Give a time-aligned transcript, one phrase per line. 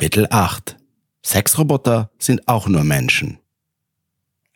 [0.00, 0.78] Kapitel 8
[1.22, 3.38] Sexroboter sind auch nur Menschen.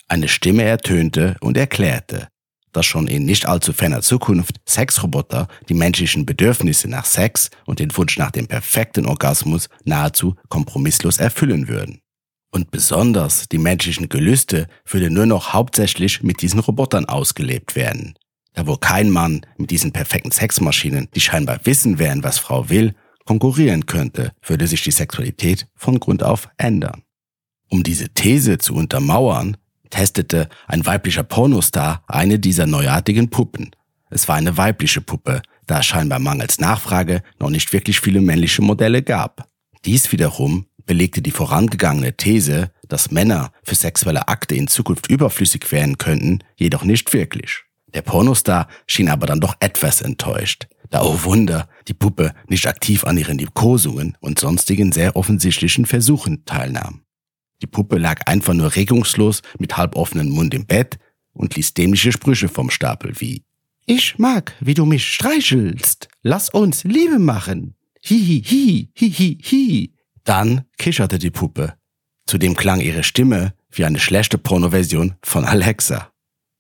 [0.09, 2.29] Eine Stimme ertönte und erklärte,
[2.73, 7.95] dass schon in nicht allzu ferner Zukunft Sexroboter die menschlichen Bedürfnisse nach Sex und den
[7.95, 12.01] Wunsch nach dem perfekten Orgasmus nahezu kompromisslos erfüllen würden.
[12.51, 18.15] Und besonders die menschlichen Gelüste würden nur noch hauptsächlich mit diesen Robotern ausgelebt werden.
[18.55, 22.95] Da wo kein Mann mit diesen perfekten Sexmaschinen, die scheinbar wissen werden, was Frau will,
[23.25, 27.03] konkurrieren könnte, würde sich die Sexualität von Grund auf ändern.
[27.71, 29.57] Um diese These zu untermauern,
[29.91, 33.71] testete ein weiblicher Pornostar eine dieser neuartigen Puppen.
[34.11, 38.63] Es war eine weibliche Puppe, da es scheinbar mangels Nachfrage noch nicht wirklich viele männliche
[38.63, 39.49] Modelle gab.
[39.85, 45.99] Dies wiederum belegte die vorangegangene These, dass Männer für sexuelle Akte in Zukunft überflüssig werden
[45.99, 47.63] könnten, jedoch nicht wirklich.
[47.95, 53.05] Der Pornostar schien aber dann doch etwas enttäuscht, da oh Wunder, die Puppe nicht aktiv
[53.05, 57.03] an ihren Liebkosungen und sonstigen sehr offensichtlichen Versuchen teilnahm.
[57.63, 60.99] Die Puppe lag einfach nur regungslos mit halboffenem Mund im Bett
[61.33, 63.43] und ließ dämliche Sprüche vom Stapel wie
[63.87, 66.09] Ich mag, wie du mich streichelst.
[66.23, 67.75] Lass uns Liebe machen.
[68.03, 69.95] Hihi, hi, hihi, hi.
[70.25, 71.75] Dann kicherte die Puppe.
[72.27, 76.11] Zudem klang ihre Stimme wie eine schlechte Pornoversion von Alexa.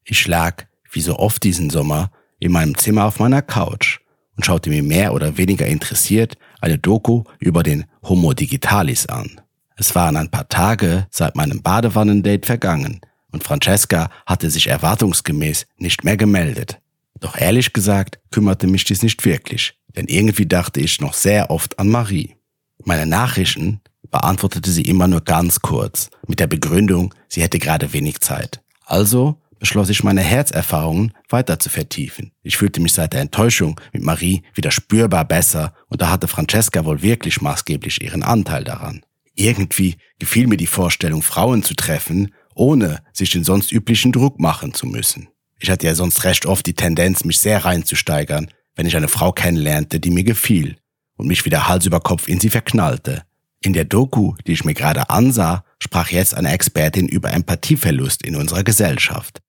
[0.05, 3.94] Ich lag, wie so oft diesen Sommer, in meinem Zimmer auf meiner Couch
[4.37, 9.41] und schaute mir mehr oder weniger interessiert eine Doku über den Homo Digitalis an.
[9.77, 13.01] Es waren ein paar Tage seit meinem Badewannendate vergangen
[13.33, 16.79] und Francesca hatte sich erwartungsgemäß nicht mehr gemeldet.
[17.21, 21.79] Doch ehrlich gesagt kümmerte mich dies nicht wirklich, denn irgendwie dachte ich noch sehr oft
[21.79, 22.37] an Marie.
[22.85, 28.21] Meine Nachrichten beantwortete sie immer nur ganz kurz, mit der Begründung, sie hätte gerade wenig
[28.21, 28.61] Zeit.
[28.87, 32.33] Also beschloss ich meine Herzerfahrungen weiter zu vertiefen.
[32.43, 36.85] Ich fühlte mich seit der Enttäuschung mit Marie wieder spürbar besser und da hatte Francesca
[36.85, 39.07] wohl wirklich maßgeblich ihren Anteil daran.
[39.35, 44.75] Irgendwie gefiel mir die Vorstellung, Frauen zu treffen, ohne sich den sonst üblichen Druck machen
[44.75, 45.29] zu müssen.
[45.59, 49.33] Ich hatte ja sonst recht oft die Tendenz, mich sehr reinzusteigern, wenn ich eine Frau
[49.33, 50.77] kennenlernte, die mir gefiel
[51.17, 53.23] und mich wieder Hals über Kopf in sie verknallte.
[53.63, 58.37] In der Doku, die ich mir gerade ansah, sprach jetzt eine Expertin über Empathieverlust in
[58.37, 59.41] unserer Gesellschaft.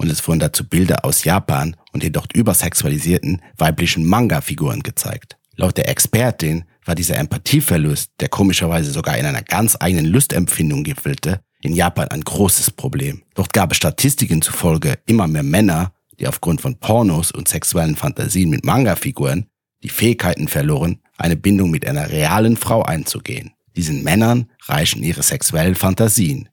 [0.00, 5.36] Und es wurden dazu Bilder aus Japan und den dort übersexualisierten weiblichen Manga-Figuren gezeigt.
[5.56, 11.40] Laut der Expertin war dieser Empathieverlust, der komischerweise sogar in einer ganz eigenen Lustempfindung gipfelte,
[11.60, 13.24] in Japan ein großes Problem.
[13.34, 18.48] Dort gab es Statistiken zufolge immer mehr Männer, die aufgrund von Pornos und sexuellen Fantasien
[18.48, 19.50] mit Manga-Figuren
[19.82, 23.50] die Fähigkeiten verloren, eine Bindung mit einer realen Frau einzugehen.
[23.76, 26.48] Diesen Männern reichen ihre sexuellen Fantasien.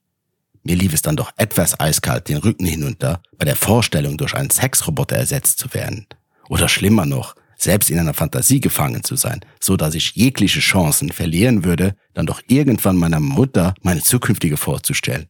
[0.62, 4.50] Mir lief es dann doch etwas eiskalt den Rücken hinunter, bei der Vorstellung, durch einen
[4.50, 6.06] Sexroboter ersetzt zu werden.
[6.48, 11.10] Oder schlimmer noch, selbst in einer Fantasie gefangen zu sein, so dass ich jegliche Chancen
[11.10, 15.26] verlieren würde, dann doch irgendwann meiner Mutter meine zukünftige vorzustellen.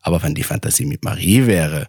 [0.00, 1.88] Aber wenn die Fantasie mit Marie wäre,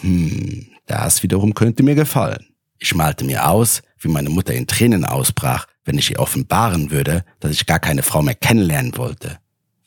[0.00, 2.46] hm, das wiederum könnte mir gefallen.
[2.78, 7.24] Ich malte mir aus, wie meine Mutter in Tränen ausbrach, wenn ich ihr offenbaren würde,
[7.40, 9.38] dass ich gar keine Frau mehr kennenlernen wollte,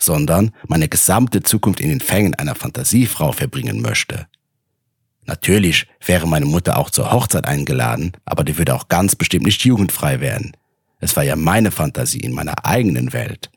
[0.03, 4.27] sondern meine gesamte Zukunft in den Fängen einer Fantasiefrau verbringen möchte.
[5.25, 9.63] Natürlich wäre meine Mutter auch zur Hochzeit eingeladen, aber die würde auch ganz bestimmt nicht
[9.63, 10.51] jugendfrei werden.
[10.99, 13.49] Es war ja meine Fantasie in meiner eigenen Welt.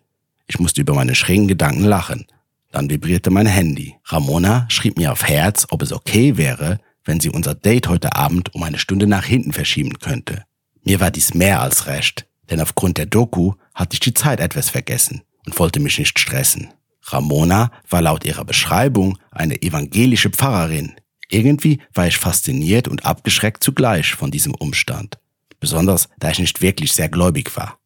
[0.46, 2.26] Ich musste über meine schrägen Gedanken lachen.
[2.70, 3.96] Dann vibrierte mein Handy.
[4.04, 8.54] Ramona schrieb mir auf Herz, ob es okay wäre, wenn sie unser Date heute Abend
[8.54, 10.44] um eine Stunde nach hinten verschieben könnte.
[10.84, 14.70] Mir war dies mehr als recht, denn aufgrund der Doku hatte ich die Zeit etwas
[14.70, 16.72] vergessen und wollte mich nicht stressen.
[17.02, 20.96] Ramona war laut ihrer Beschreibung eine evangelische Pfarrerin,
[21.28, 25.18] irgendwie war ich fasziniert und abgeschreckt zugleich von diesem Umstand,
[25.60, 27.78] besonders da ich nicht wirklich sehr gläubig war.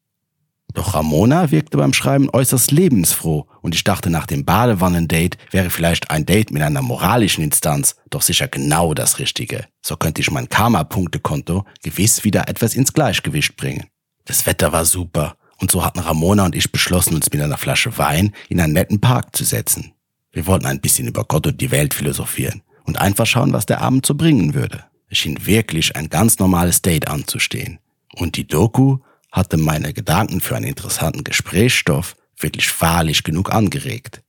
[0.74, 6.10] Doch Ramona wirkte beim Schreiben äußerst lebensfroh und ich dachte nach dem Badewannendate wäre vielleicht
[6.10, 9.66] ein Date mit einer moralischen Instanz doch sicher genau das Richtige.
[9.82, 13.86] So könnte ich mein Karma-Punktekonto gewiss wieder etwas ins Gleichgewicht bringen.
[14.26, 17.96] Das Wetter war super und so hatten Ramona und ich beschlossen, uns mit einer Flasche
[17.98, 19.92] Wein in einen netten Park zu setzen.
[20.32, 23.80] Wir wollten ein bisschen über Gott und die Welt philosophieren und einfach schauen, was der
[23.80, 24.84] Abend so bringen würde.
[25.08, 27.78] Es schien wirklich ein ganz normales Date anzustehen.
[28.14, 28.98] Und die Doku
[29.32, 34.22] hatte meine Gedanken für einen interessanten Gesprächsstoff wirklich wahrlich genug angeregt.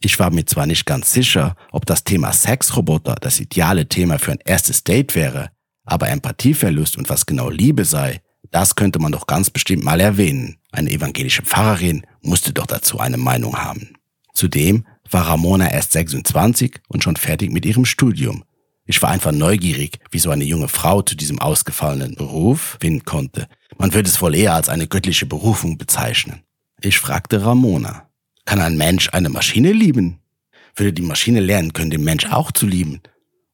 [0.00, 4.32] Ich war mir zwar nicht ganz sicher, ob das Thema Sexroboter das ideale Thema für
[4.32, 5.50] ein erstes Date wäre,
[5.84, 10.56] aber Empathieverlust und was genau Liebe sei, das könnte man doch ganz bestimmt mal erwähnen.
[10.72, 13.94] Eine evangelische Pfarrerin musste doch dazu eine Meinung haben.
[14.34, 18.44] Zudem war Ramona erst 26 und schon fertig mit ihrem Studium.
[18.84, 23.46] Ich war einfach neugierig, wie so eine junge Frau zu diesem ausgefallenen Beruf finden konnte.
[23.76, 26.42] Man würde es wohl eher als eine göttliche Berufung bezeichnen.
[26.80, 28.08] Ich fragte Ramona,
[28.46, 30.20] kann ein Mensch eine Maschine lieben?
[30.74, 33.00] Würde die Maschine lernen können, den Mensch auch zu lieben?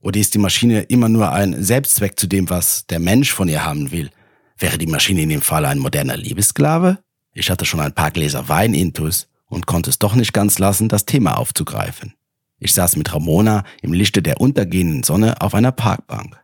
[0.01, 3.65] Oder ist die Maschine immer nur ein Selbstzweck zu dem, was der Mensch von ihr
[3.65, 4.11] haben will?
[4.57, 6.99] Wäre die Maschine in dem Fall ein moderner Liebesklave?
[7.33, 10.89] Ich hatte schon ein paar Gläser Wein intus und konnte es doch nicht ganz lassen,
[10.89, 12.15] das Thema aufzugreifen.
[12.59, 16.41] Ich saß mit Ramona im Lichte der untergehenden Sonne auf einer Parkbank.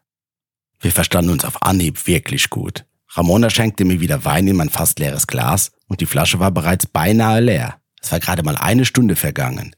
[0.81, 2.85] Wir verstanden uns auf Anhieb wirklich gut.
[3.09, 6.87] Ramona schenkte mir wieder Wein in mein fast leeres Glas und die Flasche war bereits
[6.87, 7.77] beinahe leer.
[8.01, 9.77] Es war gerade mal eine Stunde vergangen.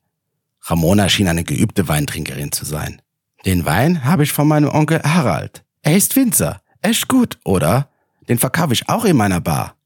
[0.62, 3.02] Ramona schien eine geübte Weintrinkerin zu sein.
[3.44, 5.64] Den Wein habe ich von meinem Onkel Harald.
[5.82, 6.62] Er ist Winzer.
[6.80, 7.88] Echt gut, oder?
[8.28, 9.76] Den verkaufe ich auch in meiner Bar.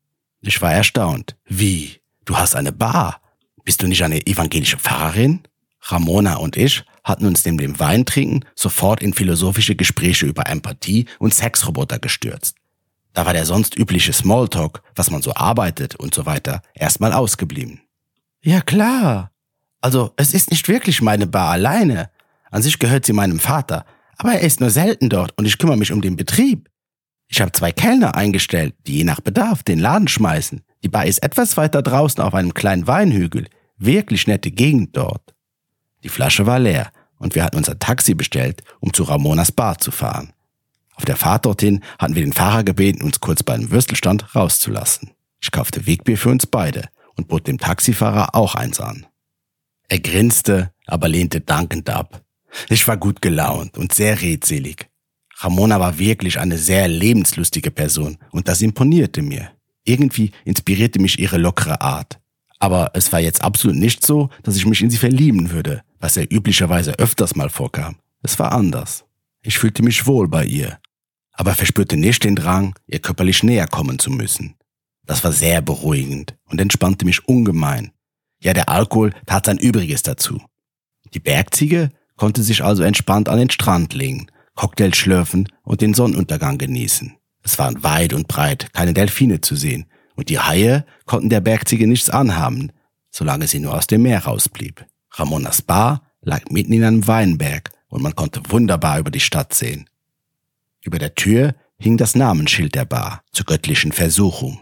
[0.40, 1.36] Ich war erstaunt.
[1.46, 2.00] Wie?
[2.24, 3.20] Du hast eine Bar?
[3.64, 5.40] Bist du nicht eine evangelische Pfarrerin?
[5.80, 11.32] Ramona und ich hatten uns neben dem Weintrinken sofort in philosophische Gespräche über Empathie und
[11.32, 12.56] Sexroboter gestürzt.
[13.12, 17.80] Da war der sonst übliche Smalltalk, was man so arbeitet und so weiter, erstmal ausgeblieben.
[18.42, 19.30] Ja klar.
[19.80, 22.10] Also es ist nicht wirklich meine Bar alleine.
[22.50, 23.86] An sich gehört sie meinem Vater,
[24.18, 26.68] aber er ist nur selten dort und ich kümmere mich um den Betrieb.
[27.28, 30.62] Ich habe zwei Kellner eingestellt, die je nach Bedarf den Laden schmeißen.
[30.82, 33.48] Die Bar ist etwas weiter draußen auf einem kleinen Weinhügel.
[33.78, 35.34] Wirklich nette Gegend dort.
[36.04, 39.90] Die Flasche war leer und wir hatten unser Taxi bestellt, um zu Ramonas Bar zu
[39.90, 40.32] fahren.
[40.94, 45.10] Auf der Fahrt dorthin hatten wir den Fahrer gebeten, uns kurz bei einem Würstelstand rauszulassen.
[45.40, 49.06] Ich kaufte Wegbier für uns beide und bot dem Taxifahrer auch eins an.
[49.88, 52.22] Er grinste, aber lehnte dankend ab.
[52.68, 54.88] Ich war gut gelaunt und sehr redselig.
[55.38, 59.50] Ramona war wirklich eine sehr lebenslustige Person und das imponierte mir.
[59.84, 62.18] Irgendwie inspirierte mich ihre lockere Art.
[62.58, 66.14] Aber es war jetzt absolut nicht so, dass ich mich in sie verlieben würde, was
[66.14, 67.96] ja üblicherweise öfters mal vorkam.
[68.22, 69.04] Es war anders.
[69.42, 70.78] Ich fühlte mich wohl bei ihr,
[71.32, 74.54] aber verspürte nicht den Drang, ihr körperlich näher kommen zu müssen.
[75.04, 77.92] Das war sehr beruhigend und entspannte mich ungemein.
[78.40, 80.40] Ja, der Alkohol tat sein Übriges dazu.
[81.14, 86.58] Die Bergziege konnte sich also entspannt an den Strand legen, Cocktail schlürfen und den Sonnenuntergang
[86.58, 87.16] genießen.
[87.42, 89.86] Es waren weit und breit keine Delfine zu sehen,
[90.16, 92.72] und die Haie konnten der Bergziege nichts anhaben,
[93.10, 94.84] solange sie nur aus dem Meer rausblieb.
[95.12, 99.88] Ramonas Bar lag mitten in einem Weinberg und man konnte wunderbar über die Stadt sehen.
[100.82, 104.60] Über der Tür hing das Namensschild der Bar zur göttlichen Versuchung.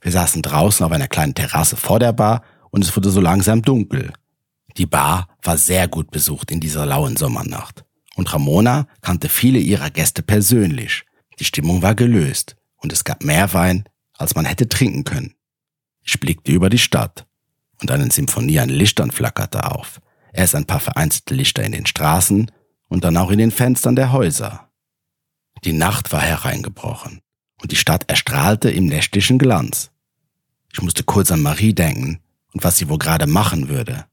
[0.00, 3.62] Wir saßen draußen auf einer kleinen Terrasse vor der Bar und es wurde so langsam
[3.62, 4.12] dunkel.
[4.76, 7.84] Die Bar war sehr gut besucht in dieser lauen Sommernacht.
[8.14, 11.04] Und Ramona kannte viele ihrer Gäste persönlich.
[11.38, 15.34] Die Stimmung war gelöst und es gab mehr Wein, als man hätte trinken können.
[16.02, 17.26] Ich blickte über die Stadt
[17.80, 20.00] und eine Symphonie an Lichtern flackerte auf.
[20.32, 22.50] Erst ein paar vereinzelte Lichter in den Straßen
[22.88, 24.70] und dann auch in den Fenstern der Häuser.
[25.64, 27.20] Die Nacht war hereingebrochen
[27.60, 29.90] und die Stadt erstrahlte im nächtlichen Glanz.
[30.72, 32.20] Ich musste kurz an Marie denken
[32.52, 34.06] und was sie wohl gerade machen würde.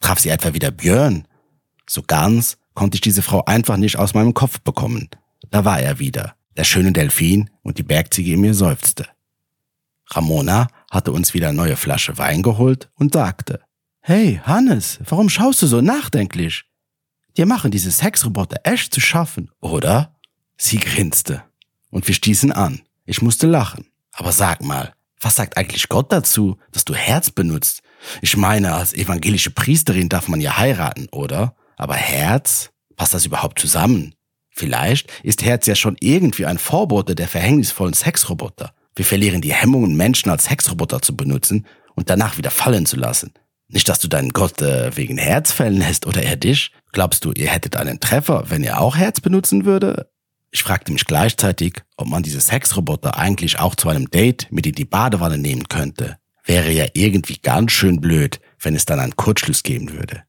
[0.00, 1.26] Traf sie etwa wieder Björn?
[1.88, 5.08] So ganz konnte ich diese Frau einfach nicht aus meinem Kopf bekommen.
[5.50, 9.06] Da war er wieder, der schöne Delfin und die Bergziege in mir seufzte.
[10.06, 13.60] Ramona hatte uns wieder eine neue Flasche Wein geholt und sagte,
[14.00, 16.64] Hey, Hannes, warum schaust du so nachdenklich?
[17.36, 20.16] Dir machen diese Sexroboter echt zu schaffen, oder?
[20.56, 21.42] Sie grinste.
[21.90, 22.80] Und wir stießen an.
[23.04, 23.86] Ich musste lachen.
[24.12, 27.82] Aber sag mal, was sagt eigentlich Gott dazu, dass du Herz benutzt?
[28.22, 31.54] Ich meine, als evangelische Priesterin darf man ja heiraten, oder?
[31.80, 32.72] Aber Herz?
[32.96, 34.14] Passt das überhaupt zusammen?
[34.50, 38.74] Vielleicht ist Herz ja schon irgendwie ein Vorbote der verhängnisvollen Sexroboter.
[38.94, 43.32] Wir verlieren die Hemmungen, Menschen als Sexroboter zu benutzen und danach wieder fallen zu lassen.
[43.68, 46.70] Nicht, dass du deinen Gott äh, wegen Herz fällen lässt oder er dich.
[46.92, 50.10] Glaubst du, ihr hättet einen Treffer, wenn ihr auch Herz benutzen würde?
[50.50, 54.74] Ich fragte mich gleichzeitig, ob man diese Sexroboter eigentlich auch zu einem Date mit in
[54.74, 56.18] die Badewanne nehmen könnte.
[56.44, 60.24] Wäre ja irgendwie ganz schön blöd, wenn es dann einen Kurzschluss geben würde.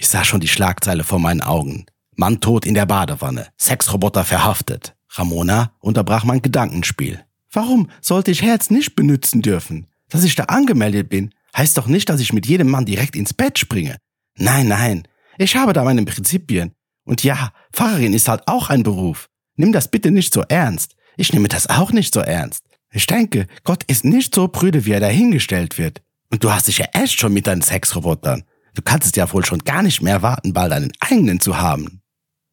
[0.00, 1.84] Ich sah schon die Schlagzeile vor meinen Augen.
[2.14, 3.48] Mann tot in der Badewanne.
[3.58, 4.94] Sexroboter verhaftet.
[5.10, 7.24] Ramona unterbrach mein Gedankenspiel.
[7.50, 9.88] Warum sollte ich Herz nicht benutzen dürfen?
[10.08, 13.34] Dass ich da angemeldet bin, heißt doch nicht, dass ich mit jedem Mann direkt ins
[13.34, 13.96] Bett springe.
[14.36, 15.02] Nein, nein.
[15.36, 16.70] Ich habe da meine Prinzipien.
[17.02, 19.28] Und ja, Pfarrerin ist halt auch ein Beruf.
[19.56, 20.94] Nimm das bitte nicht so ernst.
[21.16, 22.62] Ich nehme das auch nicht so ernst.
[22.92, 26.02] Ich denke, Gott ist nicht so prüde, wie er dahingestellt wird.
[26.30, 28.44] Und du hast dich ja echt schon mit deinen Sexrobotern.
[28.78, 32.00] Du kannst es ja wohl schon gar nicht mehr warten, bald einen eigenen zu haben.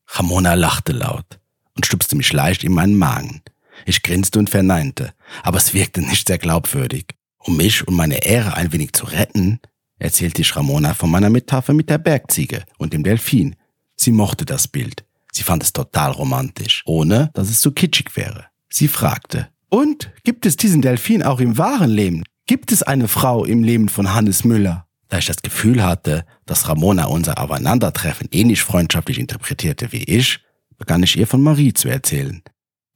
[0.07, 1.39] Ramona lachte laut
[1.75, 3.43] und stupste mich leicht in meinen Magen.
[3.85, 5.13] Ich grinste und verneinte,
[5.43, 7.13] aber es wirkte nicht sehr glaubwürdig.
[7.37, 9.59] Um mich und meine Ehre ein wenig zu retten,
[9.99, 13.55] erzählte ich Ramona von meiner Metapher mit der Bergziege und dem Delfin.
[13.95, 15.05] Sie mochte das Bild.
[15.31, 18.47] Sie fand es total romantisch, ohne dass es zu kitschig wäre.
[18.67, 22.23] Sie fragte, und gibt es diesen Delfin auch im wahren Leben?
[22.47, 24.84] Gibt es eine Frau im Leben von Hannes Müller?
[25.15, 30.41] Da ich das Gefühl hatte, dass Ramona unser Aufeinandertreffen ähnlich freundschaftlich interpretierte wie ich,
[30.77, 32.41] begann ich ihr von Marie zu erzählen.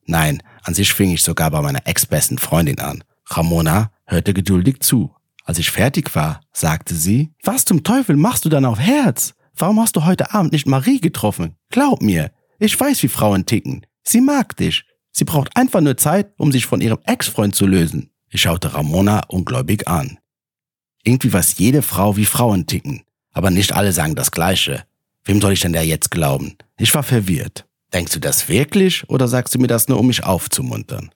[0.06, 3.06] Nein, an sich fing ich sogar bei meiner ex-besten Freundin an.
[3.26, 5.16] Ramona hörte geduldig zu.
[5.46, 9.34] Als ich fertig war, sagte sie, was zum Teufel machst du dann auf Herz?
[9.56, 11.56] Warum hast du heute Abend nicht Marie getroffen?
[11.70, 13.86] Glaub mir, ich weiß, wie Frauen ticken.
[14.04, 14.84] Sie mag dich.
[15.14, 18.10] Sie braucht einfach nur Zeit, um sich von ihrem Ex-Freund zu lösen.
[18.30, 20.19] Ich schaute Ramona ungläubig an.
[21.04, 23.04] Irgendwie weiß jede Frau, wie Frauen ticken.
[23.32, 24.84] Aber nicht alle sagen das Gleiche.
[25.24, 26.56] Wem soll ich denn da jetzt glauben?
[26.78, 27.66] Ich war verwirrt.
[27.94, 31.12] Denkst du das wirklich oder sagst du mir das nur, um mich aufzumuntern?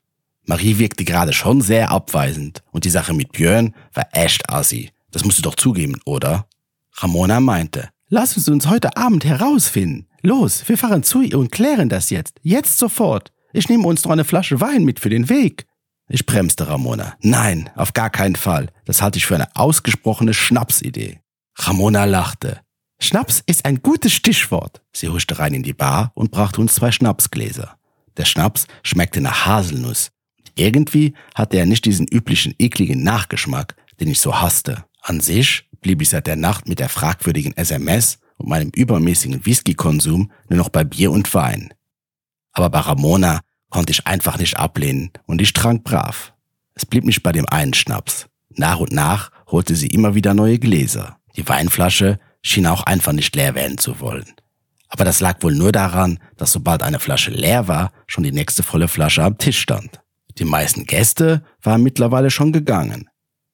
[0.45, 4.91] Marie wirkte gerade schon sehr abweisend und die Sache mit Björn war echt assi.
[5.11, 6.47] Das musst du doch zugeben, oder?
[6.95, 10.07] Ramona meinte, lass uns uns heute Abend herausfinden.
[10.21, 12.37] Los, wir fahren zu ihr und klären das jetzt.
[12.41, 13.31] Jetzt sofort.
[13.53, 15.65] Ich nehme uns noch eine Flasche Wein mit für den Weg.
[16.13, 17.15] Ich bremste Ramona.
[17.21, 18.69] Nein, auf gar keinen Fall.
[18.85, 21.21] Das halte ich für eine ausgesprochene Schnapsidee.
[21.55, 22.61] Ramona lachte.
[22.99, 24.83] Schnaps ist ein gutes Stichwort.
[24.93, 27.79] Sie huschte rein in die Bar und brachte uns zwei Schnapsgläser.
[28.15, 30.11] Der Schnaps schmeckte nach Haselnuss.
[30.53, 34.85] Irgendwie hatte er nicht diesen üblichen ekligen Nachgeschmack, den ich so hasste.
[35.01, 40.31] An sich blieb ich seit der Nacht mit der fragwürdigen SMS und meinem übermäßigen Whisky-Konsum
[40.47, 41.73] nur noch bei Bier und Wein.
[42.51, 43.41] Aber bei Ramona
[43.73, 46.33] konnte ich einfach nicht ablehnen und ich trank brav.
[46.75, 48.27] Es blieb nicht bei dem einen Schnaps.
[48.49, 51.17] Nach und nach holte sie immer wieder neue Gläser.
[51.35, 54.31] Die Weinflasche schien auch einfach nicht leer werden zu wollen.
[54.89, 58.61] Aber das lag wohl nur daran, dass sobald eine Flasche leer war, schon die nächste
[58.61, 60.01] volle Flasche am Tisch stand.
[60.37, 63.09] Die meisten Gäste waren mittlerweile schon gegangen.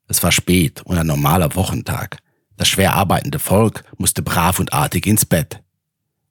[0.09, 2.17] Es war spät und ein normaler Wochentag.
[2.57, 5.61] Das schwer arbeitende Volk musste brav und artig ins Bett.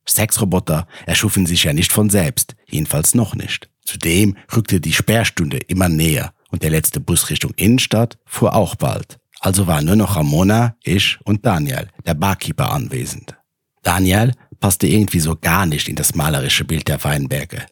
[0.07, 3.71] Sexroboter erschufen sich ja nicht von selbst, jedenfalls noch nicht.
[3.89, 9.19] Zudem rückte die Sperrstunde immer näher und der letzte Bus Richtung Innenstadt fuhr auch bald.
[9.41, 13.39] Also waren nur noch Ramona, ich und Daniel, der Barkeeper, anwesend.
[13.83, 17.65] Daniel passte irgendwie so gar nicht in das malerische Bild der Weinberge.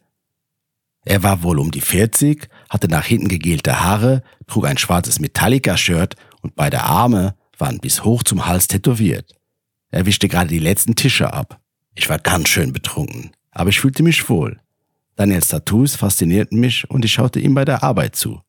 [1.04, 6.16] Er war wohl um die 40, hatte nach hinten gegelte Haare, trug ein schwarzes Metallica-Shirt
[6.40, 9.34] und beide Arme waren bis hoch zum Hals tätowiert.
[9.90, 11.60] Er wischte gerade die letzten Tische ab.
[11.94, 14.58] Ich war ganz schön betrunken, aber ich fühlte mich wohl.
[15.16, 18.42] Daniels Tattoos faszinierten mich und ich schaute ihm bei der Arbeit zu.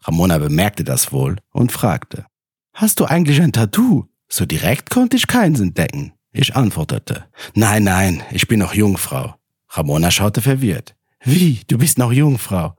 [0.00, 2.26] Ramona bemerkte das wohl und fragte,
[2.72, 4.08] Hast du eigentlich ein Tattoo?
[4.28, 6.12] So direkt konnte ich keins entdecken.
[6.32, 9.34] Ich antwortete, Nein, nein, ich bin noch Jungfrau.
[9.68, 10.96] Ramona schaute verwirrt.
[11.22, 12.74] Wie, du bist noch Jungfrau?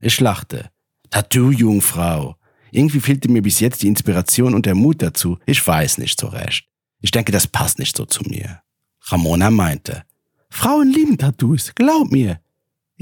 [0.00, 0.70] Ich lachte.
[1.10, 2.36] Tattoo-Jungfrau.
[2.70, 5.38] Irgendwie fehlte mir bis jetzt die Inspiration und der Mut dazu.
[5.46, 6.68] Ich weiß nicht so recht.
[7.00, 8.62] Ich denke, das passt nicht so zu mir.
[9.00, 10.04] Ramona meinte,
[10.48, 12.41] Frauen lieben Tattoos, glaub mir.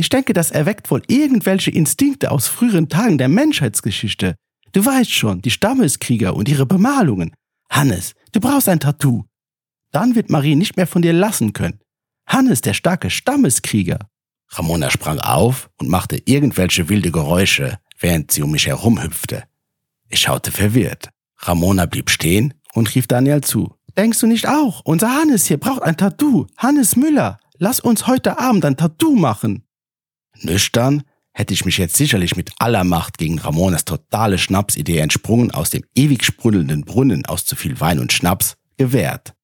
[0.00, 4.34] Ich denke, das erweckt wohl irgendwelche Instinkte aus früheren Tagen der Menschheitsgeschichte.
[4.72, 7.34] Du weißt schon, die Stammeskrieger und ihre Bemalungen.
[7.68, 9.24] Hannes, du brauchst ein Tattoo.
[9.92, 11.80] Dann wird Marie nicht mehr von dir lassen können.
[12.26, 13.98] Hannes, der starke Stammeskrieger.
[14.48, 19.44] Ramona sprang auf und machte irgendwelche wilde Geräusche, während sie um mich herum hüpfte.
[20.08, 21.10] Ich schaute verwirrt.
[21.36, 23.74] Ramona blieb stehen und rief Daniel zu.
[23.98, 24.80] Denkst du nicht auch?
[24.82, 26.46] Unser Hannes hier braucht ein Tattoo.
[26.56, 27.38] Hannes Müller.
[27.58, 29.66] Lass uns heute Abend ein Tattoo machen.
[30.44, 35.70] Nüchtern hätte ich mich jetzt sicherlich mit aller Macht gegen Ramonas totale Schnapsidee entsprungen, aus
[35.70, 39.34] dem ewig sprudelnden Brunnen aus zu viel Wein und Schnaps gewehrt.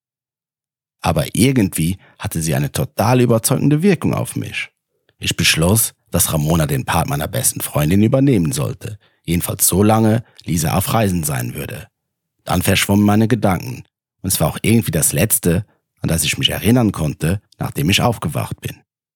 [1.01, 4.71] Aber irgendwie hatte sie eine total überzeugende Wirkung auf mich.
[5.19, 10.77] Ich beschloss, dass Ramona den Part meiner besten Freundin übernehmen sollte, jedenfalls so lange Lisa
[10.77, 11.89] auf Reisen sein würde.
[12.45, 13.85] Dann verschwommen meine Gedanken
[14.23, 15.67] und es war auch irgendwie das Letzte,
[16.01, 18.77] an das ich mich erinnern konnte, nachdem ich aufgewacht bin.